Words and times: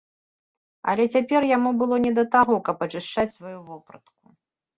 Але 0.93 1.03
цяпер 1.17 1.41
яму 1.57 1.73
было 1.81 1.99
не 2.07 2.13
да 2.21 2.25
таго, 2.37 2.57
каб 2.71 2.77
ачышчаць 2.87 3.27
сваю 3.37 3.53
вопратку. 3.71 4.35